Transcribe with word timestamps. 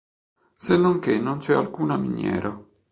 Sennonché 0.55 1.19
non 1.19 1.37
c'è 1.37 1.53
alcuna 1.53 1.95
miniera. 1.95 2.59